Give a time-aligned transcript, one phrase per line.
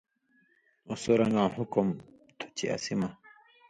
[0.87, 2.01] اُو سو رن٘گاں حُکم (قسم)
[2.37, 3.09] تُھو چے اسِی مہ